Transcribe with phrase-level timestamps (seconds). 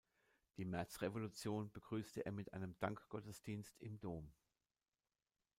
[0.57, 4.33] Die Märzrevolution begrüßte er mit einem Dankgottesdienst im Dom.